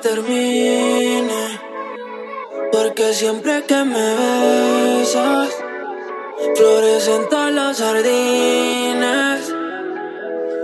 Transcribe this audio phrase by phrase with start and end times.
[0.00, 1.60] termine.
[2.72, 4.14] Porque siempre que me
[4.98, 5.50] besas,
[6.56, 9.40] florecen todas las jardines.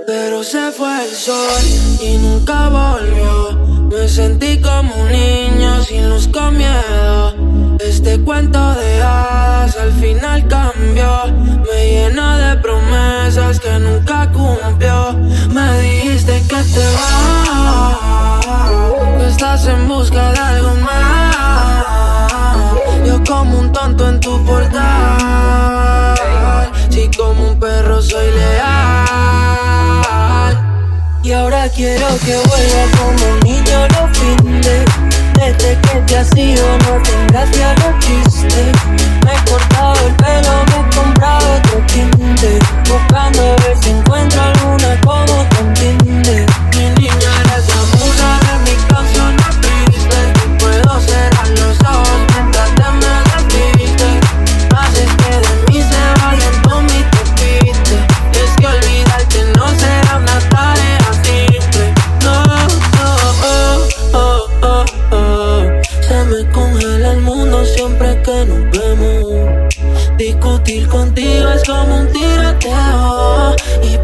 [0.06, 1.62] Pero se fue el sol
[2.00, 3.88] y nunca volvió.
[3.90, 7.34] Me sentí como un niño sin luz con miedo.
[7.80, 11.24] Este cuento de hadas al final cambió.
[11.70, 14.43] Me llena de promesas que nunca cumplí.
[24.24, 26.16] tu portal.
[26.88, 28.64] Si como un perro soy leal.
[31.22, 33.86] Y ahora quiero que vuelva como un niño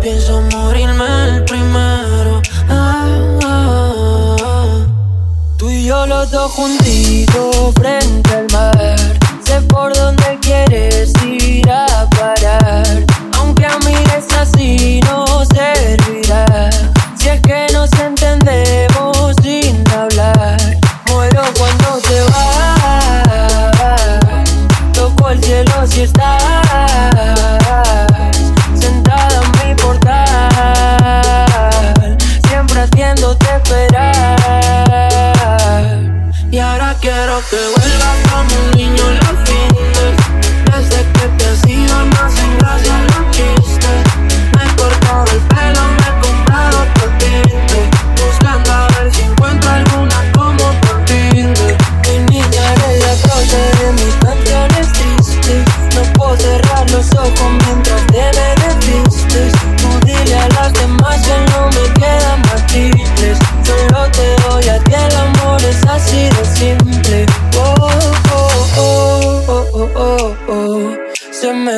[0.00, 2.40] Pienso morirme el primero.
[2.70, 3.06] Ah,
[3.44, 4.86] ah, ah.
[5.58, 7.74] Tú y yo los dos juntitos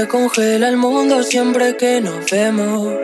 [0.09, 2.95] congela el mundo siempre que nos vemos.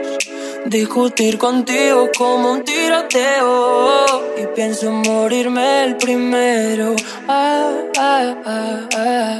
[0.66, 4.06] Discutir contigo como un tiroteo.
[4.36, 6.94] Y pienso morirme el primero.
[7.26, 9.38] Ah, ah, ah, ah.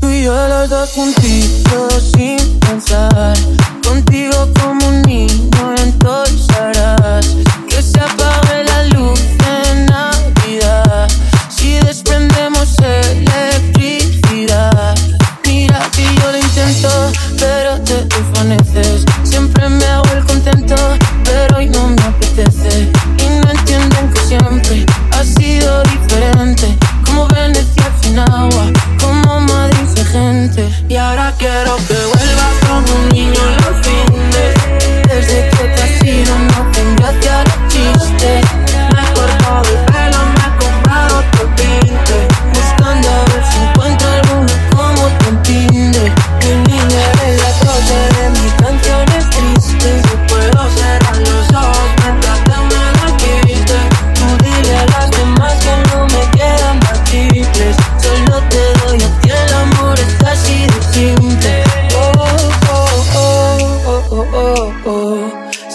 [0.00, 3.36] Tú y yo los dos juntitos sin pensar.
[3.86, 4.81] Contigo como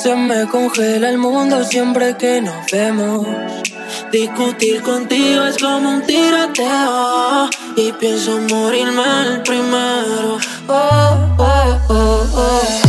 [0.07, 3.27] Se me congela el mundo siempre que nos vemos.
[4.09, 7.50] Discutir contigo es como un tiroteo.
[7.75, 10.38] Y pienso morirme el primero.
[10.69, 12.87] Oh, oh, oh, oh.